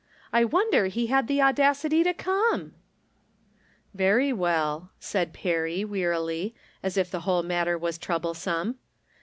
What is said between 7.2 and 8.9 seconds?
whole matter was troublesome.